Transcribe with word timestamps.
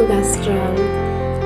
Yoga 0.00 0.24
Strong, 0.24 0.76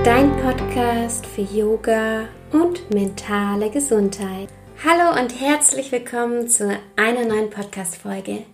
dein 0.05 0.31
Podcast 0.37 1.27
für 1.27 1.41
Yoga 1.41 2.29
und 2.53 2.89
mentale 2.95 3.69
Gesundheit. 3.69 4.49
Hallo 4.85 5.21
und 5.21 5.41
herzlich 5.41 5.91
willkommen 5.91 6.47
zu 6.47 6.79
einer 6.95 7.25
neuen 7.25 7.51
Podcast-Folge. 7.51 8.45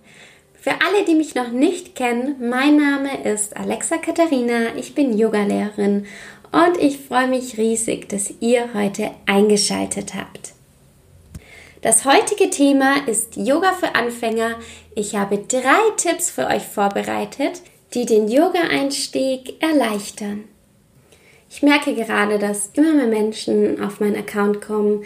Für 0.55 0.71
alle, 0.71 1.05
die 1.07 1.15
mich 1.15 1.35
noch 1.35 1.51
nicht 1.51 1.97
kennen, 1.97 2.37
mein 2.49 2.79
Name 2.79 3.25
ist 3.31 3.55
Alexa 3.59 3.99
Katharina, 3.99 4.75
ich 4.75 4.95
bin 4.95 5.19
Yogalehrerin 5.19 6.07
und 6.51 6.79
ich 6.79 6.99
freue 7.01 7.29
mich 7.29 7.59
riesig, 7.59 8.09
dass 8.09 8.33
ihr 8.41 8.73
heute 8.73 9.11
eingeschaltet 9.27 10.15
habt. 10.15 10.53
Das 11.83 12.07
heutige 12.07 12.49
Thema 12.49 13.07
ist 13.07 13.37
Yoga 13.37 13.75
für 13.75 13.95
Anfänger. 13.95 14.55
Ich 14.95 15.15
habe 15.17 15.37
drei 15.47 15.91
Tipps 15.99 16.31
für 16.31 16.47
euch 16.47 16.63
vorbereitet, 16.63 17.61
die 17.95 18.07
den 18.07 18.29
Yoga-Einstieg 18.29 19.61
erleichtern. 19.63 20.45
Ich 21.51 21.63
merke 21.63 21.95
gerade, 21.95 22.39
dass 22.39 22.71
immer 22.75 22.95
mehr 22.95 23.07
Menschen 23.07 23.83
auf 23.83 23.99
meinen 23.99 24.17
Account 24.17 24.61
kommen, 24.61 25.03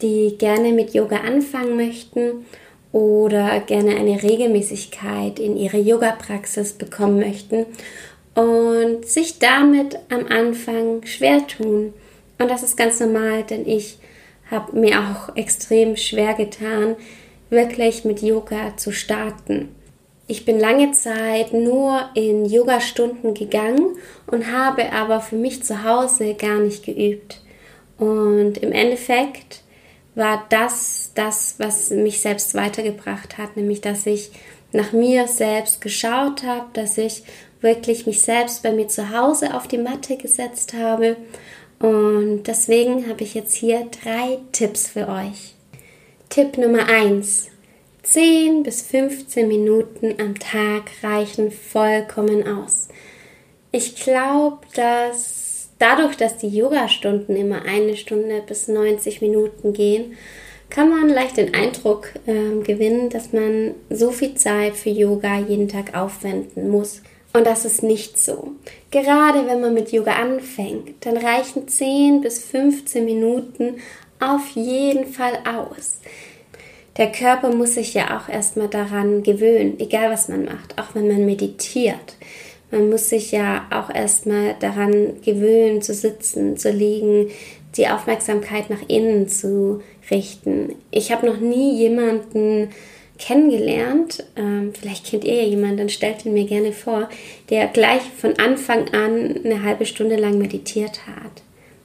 die 0.00 0.36
gerne 0.38 0.72
mit 0.72 0.94
Yoga 0.94 1.18
anfangen 1.18 1.76
möchten 1.76 2.46
oder 2.92 3.60
gerne 3.60 3.96
eine 3.96 4.22
Regelmäßigkeit 4.22 5.40
in 5.40 5.56
ihre 5.56 5.78
Yoga-Praxis 5.78 6.74
bekommen 6.74 7.18
möchten 7.18 7.66
und 8.34 9.04
sich 9.04 9.40
damit 9.40 9.98
am 10.08 10.26
Anfang 10.28 11.04
schwer 11.04 11.44
tun. 11.48 11.92
Und 12.38 12.48
das 12.48 12.62
ist 12.62 12.76
ganz 12.76 13.00
normal, 13.00 13.42
denn 13.42 13.66
ich 13.66 13.98
habe 14.50 14.78
mir 14.78 15.00
auch 15.00 15.34
extrem 15.36 15.96
schwer 15.96 16.34
getan, 16.34 16.94
wirklich 17.50 18.04
mit 18.04 18.22
Yoga 18.22 18.76
zu 18.76 18.92
starten. 18.92 19.74
Ich 20.30 20.44
bin 20.44 20.60
lange 20.60 20.92
Zeit 20.92 21.54
nur 21.54 22.10
in 22.12 22.44
Yoga-Stunden 22.44 23.32
gegangen 23.32 23.96
und 24.26 24.52
habe 24.52 24.92
aber 24.92 25.22
für 25.22 25.36
mich 25.36 25.64
zu 25.64 25.84
Hause 25.84 26.34
gar 26.34 26.58
nicht 26.58 26.84
geübt. 26.84 27.40
Und 27.96 28.58
im 28.58 28.72
Endeffekt 28.72 29.62
war 30.14 30.44
das 30.50 31.12
das, 31.14 31.54
was 31.56 31.88
mich 31.90 32.20
selbst 32.20 32.54
weitergebracht 32.54 33.38
hat, 33.38 33.56
nämlich 33.56 33.80
dass 33.80 34.04
ich 34.04 34.30
nach 34.70 34.92
mir 34.92 35.28
selbst 35.28 35.80
geschaut 35.80 36.42
habe, 36.42 36.66
dass 36.74 36.98
ich 36.98 37.22
wirklich 37.62 38.06
mich 38.06 38.20
selbst 38.20 38.62
bei 38.62 38.72
mir 38.72 38.88
zu 38.88 39.10
Hause 39.10 39.54
auf 39.54 39.66
die 39.66 39.78
Matte 39.78 40.18
gesetzt 40.18 40.74
habe. 40.74 41.16
Und 41.78 42.42
deswegen 42.42 43.08
habe 43.08 43.22
ich 43.22 43.32
jetzt 43.32 43.54
hier 43.54 43.88
drei 44.02 44.38
Tipps 44.52 44.88
für 44.88 45.08
euch. 45.08 45.54
Tipp 46.28 46.58
Nummer 46.58 46.86
eins: 46.86 47.48
10 48.10 48.62
bis 48.62 48.80
15 48.80 49.46
Minuten 49.46 50.14
am 50.18 50.38
Tag 50.38 50.90
reichen 51.02 51.50
vollkommen 51.50 52.48
aus. 52.48 52.88
Ich 53.70 53.96
glaube, 53.96 54.60
dass 54.74 55.68
dadurch, 55.78 56.16
dass 56.16 56.38
die 56.38 56.48
Yoga-Stunden 56.48 57.36
immer 57.36 57.66
eine 57.66 57.98
Stunde 57.98 58.42
bis 58.46 58.66
90 58.66 59.20
Minuten 59.20 59.74
gehen, 59.74 60.16
kann 60.70 60.88
man 60.88 61.10
leicht 61.10 61.36
den 61.36 61.52
Eindruck 61.52 62.14
äh, 62.24 62.62
gewinnen, 62.64 63.10
dass 63.10 63.34
man 63.34 63.74
so 63.90 64.10
viel 64.10 64.34
Zeit 64.36 64.76
für 64.76 64.90
Yoga 64.90 65.40
jeden 65.40 65.68
Tag 65.68 65.94
aufwenden 65.94 66.70
muss. 66.70 67.02
Und 67.34 67.46
das 67.46 67.66
ist 67.66 67.82
nicht 67.82 68.16
so. 68.16 68.52
Gerade 68.90 69.46
wenn 69.46 69.60
man 69.60 69.74
mit 69.74 69.92
Yoga 69.92 70.12
anfängt, 70.12 71.04
dann 71.04 71.18
reichen 71.18 71.68
10 71.68 72.22
bis 72.22 72.42
15 72.42 73.04
Minuten 73.04 73.76
auf 74.18 74.48
jeden 74.54 75.04
Fall 75.12 75.40
aus 75.44 75.98
der 76.98 77.12
Körper 77.12 77.54
muss 77.54 77.74
sich 77.74 77.94
ja 77.94 78.18
auch 78.18 78.28
erstmal 78.28 78.68
daran 78.68 79.22
gewöhnen, 79.22 79.78
egal 79.78 80.10
was 80.10 80.28
man 80.28 80.44
macht, 80.44 80.78
auch 80.78 80.94
wenn 80.94 81.08
man 81.08 81.24
meditiert. 81.24 82.16
Man 82.70 82.90
muss 82.90 83.08
sich 83.08 83.32
ja 83.32 83.66
auch 83.70 83.88
erstmal 83.94 84.56
daran 84.60 85.22
gewöhnen, 85.24 85.80
zu 85.80 85.94
sitzen, 85.94 86.56
zu 86.56 86.70
liegen, 86.70 87.30
die 87.76 87.88
Aufmerksamkeit 87.88 88.68
nach 88.68 88.82
innen 88.88 89.28
zu 89.28 89.80
richten. 90.10 90.74
Ich 90.90 91.12
habe 91.12 91.26
noch 91.26 91.38
nie 91.38 91.78
jemanden 91.78 92.70
kennengelernt, 93.18 94.24
ähm, 94.36 94.72
vielleicht 94.78 95.06
kennt 95.06 95.24
ihr 95.24 95.42
ja 95.42 95.48
jemanden, 95.48 95.78
dann 95.78 95.88
stellt 95.88 96.24
ihn 96.24 96.34
mir 96.34 96.46
gerne 96.46 96.72
vor, 96.72 97.08
der 97.50 97.66
gleich 97.68 98.02
von 98.16 98.38
Anfang 98.38 98.88
an 98.94 99.40
eine 99.44 99.62
halbe 99.62 99.86
Stunde 99.86 100.16
lang 100.16 100.38
meditiert 100.38 101.06
hat. 101.06 101.42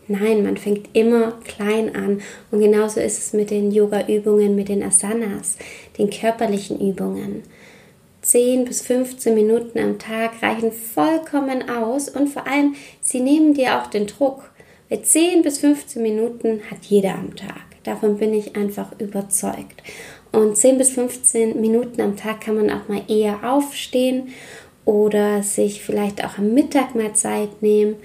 Nein, 0.07 0.43
man 0.43 0.57
fängt 0.57 0.89
immer 0.93 1.33
klein 1.45 1.95
an. 1.95 2.21
Und 2.51 2.59
genauso 2.59 2.99
ist 2.99 3.17
es 3.17 3.33
mit 3.33 3.51
den 3.51 3.71
Yoga-Übungen, 3.71 4.55
mit 4.55 4.69
den 4.69 4.83
Asanas, 4.83 5.57
den 5.97 6.09
körperlichen 6.09 6.79
Übungen. 6.79 7.43
10 8.21 8.65
bis 8.65 8.81
15 8.81 9.33
Minuten 9.33 9.79
am 9.79 9.99
Tag 9.99 10.41
reichen 10.41 10.71
vollkommen 10.71 11.69
aus 11.69 12.07
und 12.09 12.29
vor 12.29 12.47
allem, 12.47 12.75
sie 13.01 13.19
nehmen 13.19 13.53
dir 13.53 13.81
auch 13.81 13.87
den 13.87 14.07
Druck. 14.07 14.51
Weil 14.89 15.01
10 15.01 15.41
bis 15.41 15.59
15 15.59 16.01
Minuten 16.01 16.61
hat 16.69 16.85
jeder 16.85 17.15
am 17.15 17.35
Tag. 17.35 17.63
Davon 17.83 18.17
bin 18.17 18.33
ich 18.33 18.55
einfach 18.55 18.91
überzeugt. 18.99 19.83
Und 20.31 20.57
10 20.57 20.77
bis 20.77 20.89
15 20.91 21.59
Minuten 21.59 22.01
am 22.01 22.17
Tag 22.17 22.41
kann 22.41 22.55
man 22.55 22.69
auch 22.69 22.87
mal 22.87 23.01
eher 23.07 23.39
aufstehen 23.49 24.29
oder 24.85 25.43
sich 25.43 25.81
vielleicht 25.81 26.23
auch 26.25 26.37
am 26.37 26.53
Mittag 26.53 26.95
mal 26.95 27.13
Zeit 27.13 27.61
nehmen 27.61 27.95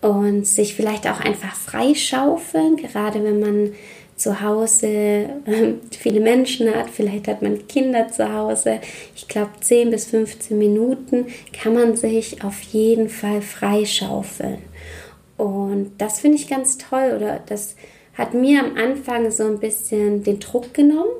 und 0.00 0.46
sich 0.46 0.74
vielleicht 0.74 1.06
auch 1.06 1.20
einfach 1.20 1.54
freischaufeln, 1.54 2.76
gerade 2.76 3.22
wenn 3.22 3.40
man 3.40 3.72
zu 4.16 4.42
Hause 4.42 4.86
äh, 4.86 5.74
viele 5.98 6.20
Menschen 6.20 6.74
hat, 6.74 6.90
vielleicht 6.90 7.26
hat 7.26 7.42
man 7.42 7.66
Kinder 7.68 8.08
zu 8.08 8.32
Hause. 8.32 8.80
Ich 9.16 9.28
glaube, 9.28 9.50
10 9.60 9.90
bis 9.90 10.06
15 10.06 10.58
Minuten 10.58 11.26
kann 11.52 11.74
man 11.74 11.96
sich 11.96 12.44
auf 12.44 12.60
jeden 12.60 13.08
Fall 13.08 13.40
freischaufeln. 13.40 14.58
Und 15.38 15.92
das 15.96 16.20
finde 16.20 16.36
ich 16.36 16.48
ganz 16.48 16.76
toll 16.76 17.14
oder 17.16 17.40
das 17.46 17.76
hat 18.14 18.34
mir 18.34 18.62
am 18.62 18.76
Anfang 18.76 19.30
so 19.30 19.44
ein 19.44 19.58
bisschen 19.58 20.22
den 20.22 20.38
Druck 20.38 20.74
genommen. 20.74 21.10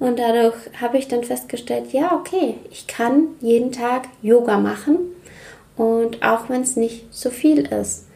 Und 0.00 0.18
dadurch 0.18 0.56
habe 0.80 0.98
ich 0.98 1.06
dann 1.06 1.22
festgestellt, 1.22 1.92
ja, 1.92 2.12
okay, 2.12 2.56
ich 2.72 2.88
kann 2.88 3.28
jeden 3.40 3.70
Tag 3.70 4.08
Yoga 4.20 4.58
machen. 4.58 4.98
Und 5.76 6.24
auch 6.24 6.48
wenn 6.48 6.62
es 6.62 6.74
nicht 6.74 7.06
so 7.12 7.30
viel 7.30 7.66
ist 7.66 8.06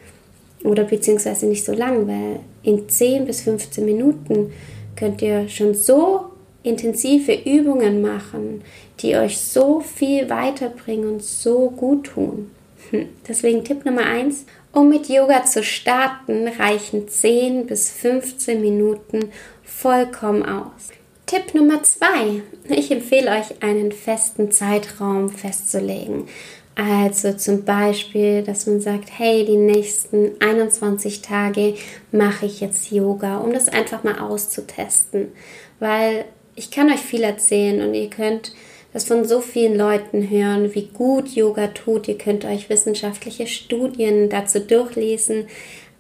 oder 0.66 0.84
beziehungsweise 0.84 1.47
nicht 1.47 1.65
so 1.65 1.72
lang, 1.72 2.06
weil 2.06 2.41
in 2.62 2.88
10 2.88 3.27
bis 3.27 3.43
15 3.43 3.84
Minuten 3.84 4.53
könnt 4.97 5.22
ihr 5.22 5.49
schon 5.49 5.75
so 5.75 6.27
intensive 6.62 7.32
Übungen 7.32 8.03
machen, 8.03 8.62
die 9.00 9.16
euch 9.16 9.38
so 9.38 9.81
viel 9.81 10.28
weiterbringen 10.28 11.15
und 11.15 11.22
so 11.22 11.71
gut 11.71 12.06
tun. 12.06 12.50
Hm, 12.91 13.06
deswegen 13.27 13.65
Tipp 13.65 13.84
Nummer 13.84 14.04
1, 14.04 14.47
um 14.72 14.88
mit 14.88 15.09
Yoga 15.09 15.44
zu 15.44 15.62
starten, 15.62 16.49
reichen 16.49 17.09
10 17.09 17.66
bis 17.66 17.91
15 17.91 18.60
Minuten 18.60 19.31
vollkommen 19.62 20.44
aus. 20.44 20.91
Tipp 21.27 21.54
Nummer 21.54 21.83
2, 21.83 22.43
ich 22.69 22.91
empfehle 22.91 23.31
euch 23.33 23.62
einen 23.62 23.91
festen 23.91 24.50
Zeitraum 24.50 25.28
festzulegen. 25.28 26.28
Also 26.77 27.33
zum 27.33 27.65
Beispiel, 27.65 28.43
dass 28.43 28.67
man 28.67 28.83
sagt, 28.83 29.09
hey, 29.11 29.47
die 29.47 29.57
nächsten 29.57 30.33
21 30.41 31.23
Tage 31.23 31.75
mache 32.13 32.45
ich 32.45 32.61
jetzt 32.61 32.93
Yoga, 32.93 33.39
um 33.39 33.53
das 33.55 33.69
einfach 33.69 34.05
mal 34.05 34.19
auszutesten. 34.19 35.33
Weil 35.81 36.27
ich 36.55 36.71
kann 36.71 36.91
euch 36.91 37.01
viel 37.01 37.23
erzählen 37.23 37.81
und 37.81 37.95
ihr 37.95 38.11
könnt 38.11 38.53
das 38.93 39.05
von 39.05 39.25
so 39.25 39.41
vielen 39.41 39.77
Leuten 39.77 40.29
hören, 40.29 40.75
wie 40.75 40.89
gut 40.89 41.29
Yoga 41.29 41.69
tut. 41.69 42.09
Ihr 42.09 42.19
könnt 42.19 42.45
euch 42.45 42.69
wissenschaftliche 42.69 43.47
Studien 43.47 44.29
dazu 44.29 44.61
durchlesen. 44.61 45.47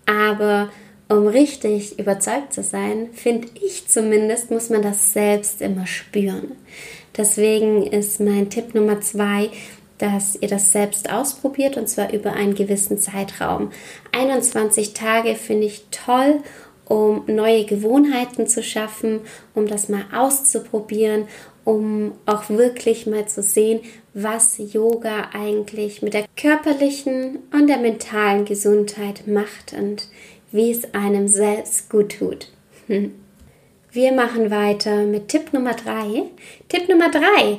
Aber 0.04 0.70
um 1.08 1.26
richtig 1.26 1.98
überzeugt 1.98 2.52
zu 2.52 2.62
sein, 2.62 3.08
finde 3.14 3.48
ich 3.64 3.88
zumindest, 3.88 4.50
muss 4.50 4.68
man 4.68 4.82
das 4.82 5.14
selbst 5.14 5.62
immer 5.62 5.86
spüren. 5.86 6.52
Deswegen 7.16 7.86
ist 7.86 8.20
mein 8.20 8.50
Tipp 8.50 8.74
Nummer 8.74 9.00
zwei, 9.00 9.50
dass 9.98 10.36
ihr 10.40 10.48
das 10.48 10.72
selbst 10.72 11.10
ausprobiert 11.10 11.76
und 11.76 11.88
zwar 11.88 12.12
über 12.12 12.32
einen 12.32 12.54
gewissen 12.54 12.98
Zeitraum. 12.98 13.70
21 14.12 14.92
Tage 14.92 15.34
finde 15.34 15.66
ich 15.66 15.86
toll, 15.90 16.40
um 16.84 17.24
neue 17.26 17.64
Gewohnheiten 17.64 18.46
zu 18.46 18.62
schaffen, 18.62 19.20
um 19.54 19.66
das 19.66 19.88
mal 19.88 20.04
auszuprobieren, 20.14 21.26
um 21.64 22.12
auch 22.26 22.48
wirklich 22.48 23.06
mal 23.06 23.26
zu 23.26 23.42
sehen, 23.42 23.80
was 24.14 24.56
Yoga 24.58 25.30
eigentlich 25.32 26.00
mit 26.00 26.14
der 26.14 26.26
körperlichen 26.36 27.40
und 27.52 27.66
der 27.66 27.78
mentalen 27.78 28.44
Gesundheit 28.44 29.26
macht 29.26 29.72
und 29.76 30.08
wie 30.52 30.70
es 30.70 30.94
einem 30.94 31.26
selbst 31.26 31.90
gut 31.90 32.18
tut. 32.18 32.48
Wir 33.92 34.12
machen 34.12 34.50
weiter 34.50 35.04
mit 35.04 35.28
Tipp 35.28 35.52
Nummer 35.52 35.72
3. 35.72 36.24
Tipp 36.68 36.88
Nummer 36.88 37.10
3 37.10 37.58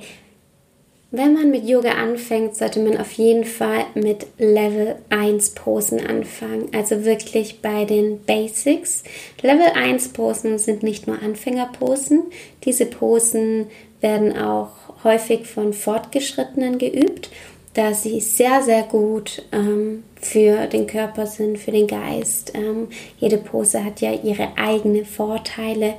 wenn 1.09 1.33
man 1.33 1.51
mit 1.51 1.63
Yoga 1.63 1.91
anfängt, 1.91 2.55
sollte 2.57 2.81
man 2.81 2.97
auf 2.97 3.13
jeden 3.13 3.45
Fall 3.45 3.85
mit 3.95 4.27
Level 4.37 4.95
1 5.09 5.51
Posen 5.51 6.05
anfangen, 6.05 6.69
also 6.73 7.05
wirklich 7.05 7.61
bei 7.61 7.85
den 7.85 8.21
Basics. 8.23 9.03
Level 9.41 9.67
1 9.73 10.09
Posen 10.09 10.59
sind 10.59 10.83
nicht 10.83 11.07
nur 11.07 11.21
Anfängerposen, 11.21 12.23
diese 12.65 12.85
Posen 12.85 13.67
werden 14.01 14.37
auch 14.37 14.71
häufig 15.03 15.47
von 15.47 15.73
Fortgeschrittenen 15.73 16.77
geübt. 16.77 17.29
da 17.73 17.93
sie 17.93 18.21
sehr, 18.21 18.63
sehr 18.63 18.81
gut 18.81 19.43
ähm, 19.51 20.03
für 20.19 20.65
den 20.65 20.87
Körper 20.87 21.27
sind, 21.27 21.59
für 21.59 21.69
den 21.69 21.85
Geist. 21.85 22.53
Ähm, 22.55 22.87
jede 23.19 23.37
Pose 23.37 23.85
hat 23.85 24.01
ja 24.01 24.13
ihre 24.13 24.57
eigenen 24.57 25.05
Vorteile. 25.05 25.93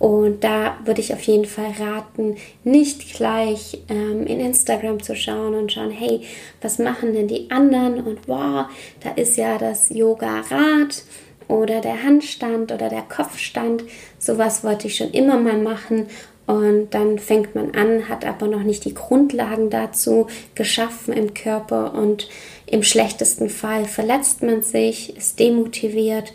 Und 0.00 0.44
da 0.44 0.78
würde 0.86 1.02
ich 1.02 1.12
auf 1.12 1.20
jeden 1.24 1.44
Fall 1.44 1.74
raten, 1.78 2.36
nicht 2.64 3.14
gleich 3.14 3.82
ähm, 3.90 4.26
in 4.26 4.40
Instagram 4.40 5.02
zu 5.02 5.14
schauen 5.14 5.54
und 5.54 5.72
schauen, 5.72 5.90
hey, 5.90 6.22
was 6.62 6.78
machen 6.78 7.12
denn 7.12 7.28
die 7.28 7.50
anderen? 7.50 8.02
Und 8.02 8.26
wow, 8.26 8.64
da 9.04 9.10
ist 9.16 9.36
ja 9.36 9.58
das 9.58 9.90
Yoga-Rad 9.90 11.02
oder 11.48 11.82
der 11.82 12.02
Handstand 12.02 12.72
oder 12.72 12.88
der 12.88 13.02
Kopfstand. 13.02 13.84
Sowas 14.18 14.64
wollte 14.64 14.86
ich 14.86 14.96
schon 14.96 15.10
immer 15.10 15.38
mal 15.38 15.58
machen. 15.58 16.06
Und 16.46 16.94
dann 16.94 17.18
fängt 17.18 17.54
man 17.54 17.74
an, 17.74 18.08
hat 18.08 18.24
aber 18.24 18.46
noch 18.46 18.62
nicht 18.62 18.86
die 18.86 18.94
Grundlagen 18.94 19.68
dazu 19.68 20.28
geschaffen 20.54 21.12
im 21.12 21.34
Körper 21.34 21.92
und 21.92 22.26
im 22.64 22.82
schlechtesten 22.82 23.50
Fall 23.50 23.84
verletzt 23.84 24.42
man 24.42 24.62
sich, 24.62 25.14
ist 25.14 25.38
demotiviert 25.38 26.32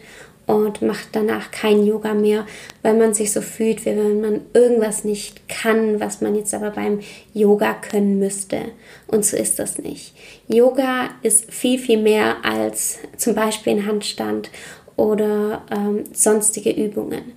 und 0.47 0.81
macht 0.81 1.09
danach 1.13 1.51
kein 1.51 1.86
Yoga 1.86 2.13
mehr, 2.13 2.45
weil 2.81 2.95
man 2.95 3.13
sich 3.13 3.31
so 3.31 3.42
fühlt, 3.42 3.86
wie 3.86 3.97
wenn 3.97 4.21
man 4.21 4.42
irgendwas 4.53 5.03
nicht 5.03 5.47
kann, 5.50 6.00
was 6.00 6.21
man 6.21 6.36
jetzt 6.36 6.53
aber 6.53 6.71
beim 6.71 7.00
Yoga 7.33 7.74
können 7.74 8.19
müsste. 8.19 8.59
Und 9.07 9.25
so 9.25 9.38
ist 9.38 9.59
das 9.59 9.80
nicht. 9.80 10.13
Yoga 10.47 11.09
ist 11.24 11.51
viel, 11.51 11.80
viel 11.80 12.01
mehr 12.01 12.45
als 12.45 13.00
zum 13.18 13.33
Beispiel 13.33 13.74
ein 13.74 13.86
Handstand 13.86 14.51
oder 14.95 15.63
ähm, 15.71 16.03
sonstige 16.13 16.71
Übungen. 16.71 17.33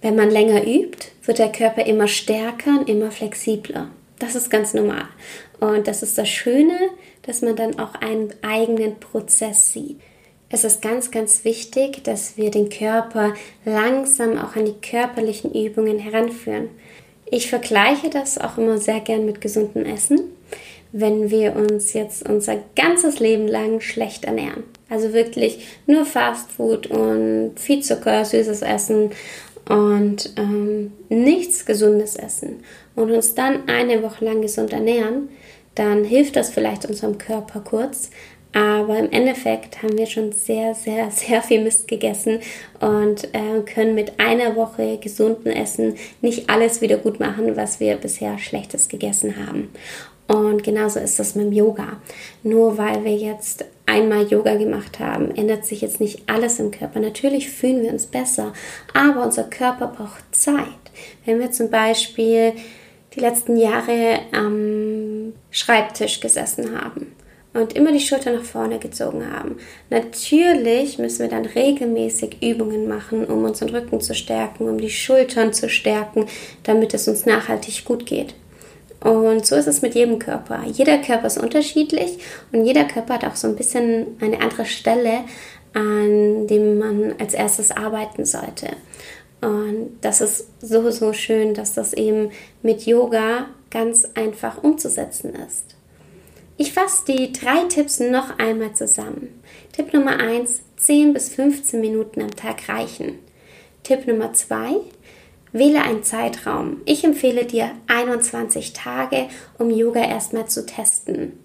Wenn 0.00 0.16
man 0.16 0.30
länger 0.30 0.66
übt, 0.66 1.08
wird 1.24 1.38
der 1.38 1.52
Körper 1.52 1.84
immer 1.84 2.08
stärker 2.08 2.78
und 2.78 2.88
immer 2.88 3.10
flexibler. 3.10 3.90
Das 4.18 4.34
ist 4.34 4.50
ganz 4.50 4.74
normal. 4.74 5.04
Und 5.60 5.86
das 5.86 6.02
ist 6.02 6.18
das 6.18 6.28
Schöne, 6.28 6.78
dass 7.22 7.42
man 7.42 7.56
dann 7.56 7.78
auch 7.78 7.94
einen 7.94 8.32
eigenen 8.42 8.98
Prozess 8.98 9.72
sieht. 9.72 10.00
Es 10.50 10.64
ist 10.64 10.80
ganz, 10.80 11.10
ganz 11.10 11.44
wichtig, 11.44 12.02
dass 12.04 12.38
wir 12.38 12.50
den 12.50 12.70
Körper 12.70 13.34
langsam 13.66 14.38
auch 14.38 14.56
an 14.56 14.64
die 14.64 14.80
körperlichen 14.80 15.52
Übungen 15.52 15.98
heranführen. 15.98 16.70
Ich 17.30 17.50
vergleiche 17.50 18.08
das 18.08 18.38
auch 18.38 18.56
immer 18.56 18.78
sehr 18.78 19.00
gern 19.00 19.26
mit 19.26 19.42
gesundem 19.42 19.84
Essen, 19.84 20.20
wenn 20.92 21.30
wir 21.30 21.54
uns 21.54 21.92
jetzt 21.92 22.26
unser 22.26 22.56
ganzes 22.74 23.20
Leben 23.20 23.46
lang 23.46 23.82
schlecht 23.82 24.24
ernähren. 24.24 24.64
Also 24.88 25.12
wirklich 25.12 25.66
nur 25.86 26.06
Fast 26.06 26.50
Food 26.52 26.86
und 26.86 27.52
viel 27.56 27.82
Zucker, 27.82 28.24
süßes 28.24 28.62
Essen 28.62 29.10
und 29.68 30.32
ähm, 30.36 30.92
nichts 31.10 31.66
Gesundes 31.66 32.16
essen 32.16 32.60
und 32.96 33.10
uns 33.10 33.34
dann 33.34 33.68
eine 33.68 34.02
Woche 34.02 34.24
lang 34.24 34.40
gesund 34.40 34.72
ernähren, 34.72 35.28
dann 35.74 36.04
hilft 36.04 36.36
das 36.36 36.48
vielleicht 36.48 36.86
unserem 36.86 37.18
Körper 37.18 37.60
kurz, 37.60 38.10
aber 38.52 38.98
im 38.98 39.10
Endeffekt 39.10 39.82
haben 39.82 39.96
wir 39.98 40.06
schon 40.06 40.32
sehr, 40.32 40.74
sehr, 40.74 41.10
sehr 41.10 41.42
viel 41.42 41.62
Mist 41.62 41.88
gegessen 41.88 42.40
und 42.80 43.24
äh, 43.34 43.60
können 43.66 43.94
mit 43.94 44.18
einer 44.18 44.56
Woche 44.56 44.98
gesunden 44.98 45.52
Essen 45.52 45.96
nicht 46.22 46.48
alles 46.48 46.80
wieder 46.80 46.96
gut 46.96 47.20
machen, 47.20 47.56
was 47.56 47.80
wir 47.80 47.96
bisher 47.96 48.38
Schlechtes 48.38 48.88
gegessen 48.88 49.34
haben. 49.46 49.70
Und 50.26 50.62
genauso 50.62 51.00
ist 51.00 51.18
das 51.18 51.34
mit 51.34 51.46
dem 51.46 51.52
Yoga. 51.52 52.00
Nur 52.42 52.76
weil 52.76 53.02
wir 53.02 53.16
jetzt 53.16 53.64
einmal 53.86 54.26
Yoga 54.26 54.56
gemacht 54.56 54.98
haben, 54.98 55.34
ändert 55.34 55.64
sich 55.64 55.80
jetzt 55.80 56.00
nicht 56.00 56.22
alles 56.26 56.60
im 56.60 56.70
Körper. 56.70 57.00
Natürlich 57.00 57.48
fühlen 57.48 57.82
wir 57.82 57.90
uns 57.90 58.04
besser, 58.04 58.52
aber 58.92 59.24
unser 59.24 59.44
Körper 59.44 59.86
braucht 59.86 60.24
Zeit. 60.32 60.66
Wenn 61.24 61.40
wir 61.40 61.50
zum 61.50 61.70
Beispiel 61.70 62.52
die 63.14 63.20
letzten 63.20 63.56
Jahre 63.56 64.20
am 64.32 65.32
Schreibtisch 65.50 66.20
gesessen 66.20 66.78
haben 66.78 67.14
und 67.58 67.74
immer 67.74 67.92
die 67.92 68.00
Schulter 68.00 68.32
nach 68.32 68.44
vorne 68.44 68.78
gezogen 68.78 69.30
haben. 69.32 69.58
Natürlich 69.90 70.98
müssen 70.98 71.20
wir 71.20 71.28
dann 71.28 71.44
regelmäßig 71.44 72.42
Übungen 72.42 72.88
machen, 72.88 73.24
um 73.26 73.44
unseren 73.44 73.70
Rücken 73.70 74.00
zu 74.00 74.14
stärken, 74.14 74.68
um 74.68 74.78
die 74.78 74.90
Schultern 74.90 75.52
zu 75.52 75.68
stärken, 75.68 76.26
damit 76.62 76.94
es 76.94 77.08
uns 77.08 77.26
nachhaltig 77.26 77.84
gut 77.84 78.06
geht. 78.06 78.34
Und 79.00 79.46
so 79.46 79.54
ist 79.54 79.68
es 79.68 79.82
mit 79.82 79.94
jedem 79.94 80.18
Körper. 80.18 80.62
Jeder 80.66 80.98
Körper 80.98 81.26
ist 81.26 81.38
unterschiedlich 81.38 82.18
und 82.52 82.64
jeder 82.64 82.84
Körper 82.84 83.14
hat 83.14 83.24
auch 83.24 83.36
so 83.36 83.46
ein 83.46 83.56
bisschen 83.56 84.06
eine 84.20 84.40
andere 84.40 84.64
Stelle, 84.64 85.20
an 85.72 86.46
dem 86.46 86.78
man 86.78 87.14
als 87.18 87.34
erstes 87.34 87.70
arbeiten 87.70 88.24
sollte. 88.24 88.68
Und 89.40 89.98
das 90.00 90.20
ist 90.20 90.48
so, 90.60 90.90
so 90.90 91.12
schön, 91.12 91.54
dass 91.54 91.74
das 91.74 91.92
eben 91.92 92.30
mit 92.62 92.86
Yoga 92.86 93.46
ganz 93.70 94.04
einfach 94.14 94.62
umzusetzen 94.64 95.34
ist. 95.46 95.77
Ich 96.60 96.72
fasse 96.72 97.04
die 97.06 97.32
drei 97.32 97.68
Tipps 97.68 98.00
noch 98.00 98.36
einmal 98.40 98.74
zusammen. 98.74 99.40
Tipp 99.70 99.94
Nummer 99.94 100.18
1, 100.18 100.60
10 100.76 101.12
bis 101.12 101.28
15 101.28 101.80
Minuten 101.80 102.20
am 102.20 102.32
Tag 102.32 102.68
reichen. 102.68 103.20
Tipp 103.84 104.08
Nummer 104.08 104.32
2, 104.32 104.74
wähle 105.52 105.82
einen 105.82 106.02
Zeitraum. 106.02 106.78
Ich 106.84 107.04
empfehle 107.04 107.44
dir 107.44 107.70
21 107.86 108.72
Tage, 108.72 109.28
um 109.56 109.70
Yoga 109.70 110.00
erstmal 110.00 110.48
zu 110.48 110.66
testen. 110.66 111.38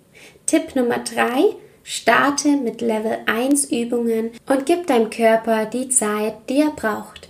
Tipp 0.47 0.75
Nummer 0.75 0.97
3, 0.97 1.57
starte 1.83 2.47
mit 2.47 2.81
Level 2.81 3.19
1 3.27 3.65
Übungen 3.65 4.31
und 4.47 4.65
gib 4.65 4.87
deinem 4.87 5.11
Körper 5.11 5.67
die 5.67 5.89
Zeit, 5.89 6.33
die 6.49 6.61
er 6.61 6.71
braucht. 6.71 7.29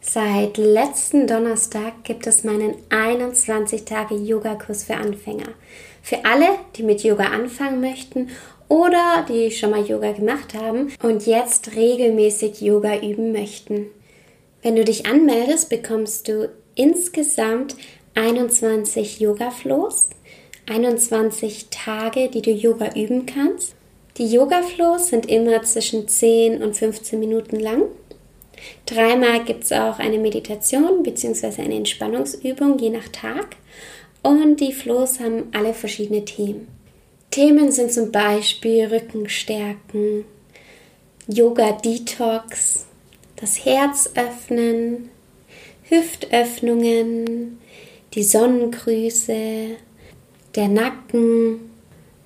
Seit 0.00 0.56
letzten 0.56 1.26
Donnerstag 1.26 2.02
gibt 2.04 2.26
es 2.26 2.44
meinen 2.44 2.76
21 2.88 3.84
Tage 3.84 4.14
Yoga-Kurs 4.14 4.84
für 4.84 4.96
Anfänger. 4.96 5.48
Für 6.02 6.24
alle, 6.24 6.48
die 6.76 6.82
mit 6.82 7.02
Yoga 7.02 7.24
anfangen 7.24 7.80
möchten 7.80 8.28
oder 8.68 9.24
die 9.28 9.50
schon 9.50 9.70
mal 9.70 9.84
Yoga 9.84 10.12
gemacht 10.12 10.54
haben 10.54 10.92
und 11.02 11.26
jetzt 11.26 11.76
regelmäßig 11.76 12.60
Yoga 12.60 12.96
üben 13.00 13.32
möchten. 13.32 13.86
Wenn 14.62 14.76
du 14.76 14.84
dich 14.84 15.06
anmeldest, 15.06 15.68
bekommst 15.68 16.28
du 16.28 16.50
insgesamt 16.74 17.76
21 18.14 19.20
Yoga-Flows, 19.20 20.10
21 20.68 21.68
Tage, 21.70 22.28
die 22.28 22.42
du 22.42 22.50
Yoga 22.50 22.94
üben 22.94 23.26
kannst. 23.26 23.74
Die 24.18 24.30
Yoga-Flows 24.30 25.08
sind 25.08 25.26
immer 25.26 25.62
zwischen 25.62 26.08
10 26.08 26.62
und 26.62 26.76
15 26.76 27.18
Minuten 27.18 27.58
lang 27.58 27.84
Dreimal 28.86 29.44
gibt 29.44 29.64
es 29.64 29.72
auch 29.72 29.98
eine 29.98 30.18
Meditation 30.18 31.02
bzw. 31.02 31.62
eine 31.62 31.76
Entspannungsübung, 31.76 32.78
je 32.78 32.90
nach 32.90 33.08
Tag. 33.08 33.56
Und 34.22 34.60
die 34.60 34.72
Flows 34.72 35.20
haben 35.20 35.44
alle 35.52 35.72
verschiedene 35.72 36.24
Themen. 36.24 36.68
Themen 37.30 37.70
sind 37.70 37.92
zum 37.92 38.10
Beispiel 38.10 38.86
Rückenstärken, 38.86 40.24
Yoga 41.26 41.72
Detox, 41.72 42.86
das 43.36 43.64
Herz 43.64 44.10
öffnen, 44.16 45.10
Hüftöffnungen, 45.84 47.58
die 48.14 48.24
Sonnengrüße, 48.24 49.76
der 50.56 50.68
Nacken, 50.68 51.70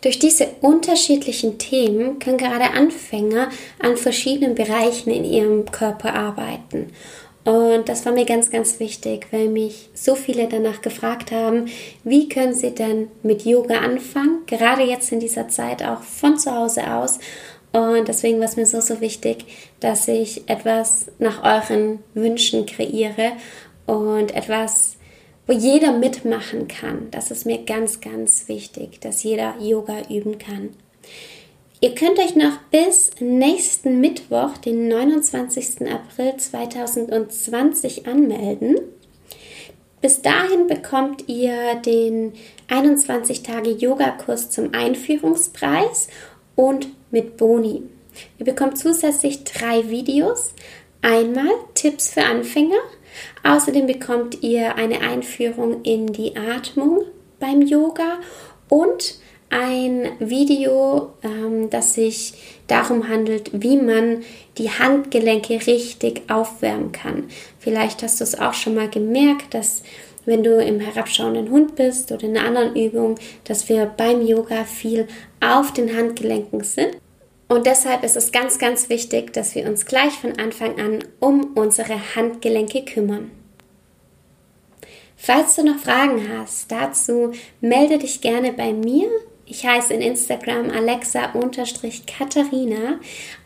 durch 0.05 0.19
diese 0.19 0.49
unterschiedlichen 0.61 1.57
Themen 1.57 2.19
können 2.19 2.37
gerade 2.37 2.73
Anfänger 2.75 3.49
an 3.79 3.97
verschiedenen 3.97 4.55
Bereichen 4.55 5.11
in 5.11 5.25
ihrem 5.25 5.65
Körper 5.65 6.13
arbeiten. 6.13 6.93
Und 7.45 7.91
das 7.91 8.07
war 8.07 8.13
mir 8.13 8.25
ganz, 8.25 8.51
ganz 8.51 8.81
wichtig, 8.81 9.27
weil 9.31 9.49
mich 9.49 9.91
so 9.93 10.15
viele 10.15 10.49
danach 10.49 10.81
gefragt 10.81 11.31
haben, 11.31 11.67
wie 12.03 12.29
können 12.29 12.55
sie 12.55 12.71
denn 12.71 13.09
mit 13.23 13.45
Yoga 13.45 13.81
anfangen, 13.81 14.47
gerade 14.47 14.83
jetzt 14.83 15.13
in 15.13 15.21
dieser 15.21 15.49
Zeit 15.49 15.83
auch 15.83 16.01
von 16.03 16.39
zu 16.39 16.55
Hause 16.55 16.91
aus. 16.95 17.19
Und 17.73 18.09
deswegen 18.09 18.39
war 18.39 18.47
es 18.47 18.57
mir 18.57 18.67
so, 18.67 18.81
so 18.81 19.01
wichtig, 19.01 19.45
dass 19.81 20.09
ich 20.09 20.49
etwas 20.49 21.07
nach 21.19 21.43
euren 21.43 21.99
Wünschen 22.15 22.65
kreiere 22.65 23.33
und 23.87 24.35
etwas 24.35 24.97
wo 25.47 25.53
jeder 25.53 25.93
mitmachen 25.93 26.69
kann. 26.69 27.11
Das 27.11 27.31
ist 27.31 27.45
mir 27.47 27.65
ganz, 27.65 28.01
ganz 28.01 28.49
wichtig, 28.49 29.01
dass 29.01 29.23
jeder 29.23 29.55
Yoga 29.61 30.03
üben 30.09 30.39
kann. 30.39 30.71
Ihr 31.85 31.95
könnt 31.95 32.19
euch 32.19 32.35
noch 32.35 32.57
bis 32.71 33.11
nächsten 33.21 34.00
Mittwoch, 34.00 34.57
den 34.57 34.88
29. 34.88 35.83
April 35.83 36.35
2020 36.35 38.07
anmelden. 38.07 38.81
Bis 40.00 40.23
dahin 40.23 40.67
bekommt 40.67 41.29
ihr 41.29 41.75
den 41.75 42.33
21 42.69 43.43
Tage 43.43 43.73
Yoga-Kurs 43.73 44.49
zum 44.49 44.73
Einführungspreis 44.73 46.09
und 46.57 46.88
mit 47.11 47.37
Boni. 47.37 47.83
Ihr 48.38 48.47
bekommt 48.47 48.79
zusätzlich 48.79 49.45
drei 49.45 49.91
Videos. 49.91 50.55
Einmal 51.03 51.50
Tipps 51.75 52.09
für 52.09 52.25
Anfänger, 52.25 52.81
Außerdem 53.43 53.87
bekommt 53.87 54.43
ihr 54.43 54.76
eine 54.76 55.03
Einführung 55.03 55.83
in 55.83 56.07
die 56.07 56.35
Atmung 56.35 57.05
beim 57.38 57.61
Yoga 57.61 58.21
und 58.71 59.19
ein 59.51 60.11
Video, 60.19 61.13
ähm, 61.23 61.71
das 61.71 61.95
sich 61.95 62.35
darum 62.67 63.09
handelt, 63.09 63.51
wie 63.53 63.77
man 63.77 64.23
die 64.59 64.71
Handgelenke 64.71 65.55
richtig 65.67 66.23
aufwärmen 66.29 66.93
kann. 66.93 67.25
Vielleicht 67.59 68.03
hast 68.03 68.21
du 68.21 68.25
es 68.25 68.39
auch 68.39 68.55
schon 68.55 68.75
mal 68.75 68.89
gemerkt, 68.89 69.55
dass 69.55 69.83
wenn 70.27 70.43
du 70.43 70.59
im 70.59 70.81
herabschauenden 70.81 71.51
Hund 71.51 71.77
bist 71.77 72.11
oder 72.11 72.25
in 72.25 72.37
einer 72.37 72.47
anderen 72.47 72.77
Übung, 72.77 73.19
dass 73.45 73.69
wir 73.69 73.87
beim 73.87 74.27
Yoga 74.27 74.65
viel 74.65 75.07
auf 75.41 75.73
den 75.73 75.95
Handgelenken 75.95 76.65
sind. 76.65 76.97
Und 77.47 77.67
deshalb 77.67 78.05
ist 78.05 78.17
es 78.17 78.33
ganz, 78.33 78.59
ganz 78.59 78.89
wichtig, 78.89 79.33
dass 79.35 79.55
wir 79.55 79.67
uns 79.67 79.85
gleich 79.85 80.15
von 80.15 80.39
Anfang 80.39 80.81
an 80.81 81.05
um 81.21 81.53
unsere 81.55 82.17
Handgelenke 82.17 82.85
kümmern. 82.85 83.31
Falls 85.17 85.57
du 85.57 85.65
noch 85.65 85.79
Fragen 85.79 86.27
hast 86.37 86.73
dazu, 86.73 87.33
melde 87.61 87.99
dich 87.99 88.21
gerne 88.21 88.53
bei 88.53 88.73
mir 88.73 89.09
ich 89.47 89.67
heiße 89.67 89.93
in 89.93 90.01
Instagram 90.01 90.71
Alexa-Katharina. 90.71 92.99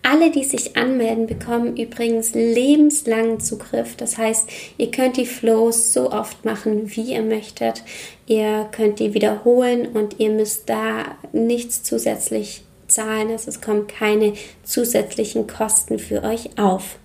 Alle, 0.02 0.31
die 0.31 0.45
sich 0.45 0.76
anmelden, 0.76 1.26
bekommen 1.26 1.76
übrigens 1.76 2.35
lebenslangen 2.35 3.40
Zugriff. 3.40 3.97
Das 3.97 4.17
heißt, 4.17 4.49
ihr 4.78 4.90
könnt 4.90 5.17
die 5.17 5.26
Flows 5.26 5.93
so 5.93 6.12
oft 6.12 6.45
machen, 6.45 6.95
wie 6.95 7.14
ihr 7.14 7.23
möchtet. 7.23 7.83
Ihr 8.26 8.69
könnt 8.71 9.00
die 9.00 9.14
wiederholen 9.14 9.88
und 9.88 10.21
ihr 10.21 10.31
müsst 10.31 10.69
da 10.69 11.17
nichts 11.33 11.83
zusätzlich 11.83 12.62
zahlen. 12.87 13.31
Also 13.31 13.50
es 13.50 13.61
kommen 13.61 13.87
keine 13.87 14.35
zusätzlichen 14.62 15.47
Kosten 15.47 15.99
für 15.99 16.23
euch 16.23 16.59
auf. 16.59 16.99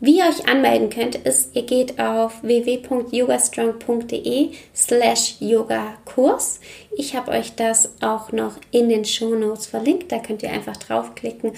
Wie 0.00 0.18
ihr 0.18 0.26
euch 0.26 0.48
anmelden 0.48 0.90
könnt, 0.90 1.16
ist, 1.16 1.56
ihr 1.56 1.62
geht 1.62 1.98
auf 1.98 2.44
www.yogastrong.de 2.44 4.50
slash 4.74 5.36
Yogakurs. 5.40 6.60
Ich 6.96 7.16
habe 7.16 7.32
euch 7.32 7.56
das 7.56 7.94
auch 8.00 8.30
noch 8.30 8.58
in 8.70 8.88
den 8.88 9.04
Show 9.04 9.34
Notes 9.34 9.66
verlinkt. 9.66 10.12
Da 10.12 10.20
könnt 10.20 10.44
ihr 10.44 10.52
einfach 10.52 10.76
draufklicken 10.76 11.50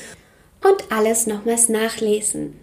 und 0.64 0.90
alles 0.90 1.26
nochmals 1.26 1.68
nachlesen. 1.68 2.58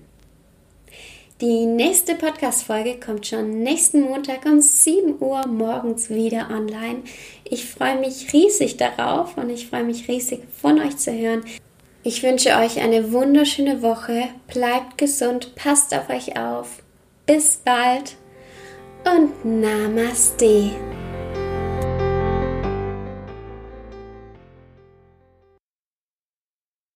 Die 1.42 1.68
nächste 1.68 2.16
Podcast-Folge 2.16 3.00
kommt 3.00 3.28
schon 3.28 3.62
nächsten 3.62 4.02
Montag 4.02 4.48
um 4.48 4.60
7 4.60 5.18
Uhr 5.20 5.46
morgens 5.46 6.10
wieder 6.10 6.50
online. 6.50 7.04
Ich 7.44 7.68
freue 7.68 8.00
mich 8.00 8.34
riesig 8.34 8.78
darauf 8.78 9.38
und 9.38 9.52
ich 9.52 9.68
freue 9.68 9.84
mich 9.84 10.08
riesig 10.08 10.40
von 10.60 10.80
euch 10.80 10.98
zu 10.98 11.14
hören. 11.14 11.44
Ich 12.08 12.24
wünsche 12.24 12.56
euch 12.56 12.80
eine 12.80 13.12
wunderschöne 13.12 13.82
Woche. 13.82 14.30
Bleibt 14.48 14.98
gesund, 14.98 15.56
passt 15.56 15.94
auf 15.94 16.10
euch 16.10 16.40
auf. 16.40 16.82
Bis 17.26 17.58
bald 17.58 18.16
und 19.04 19.44
Namaste. 19.44 20.72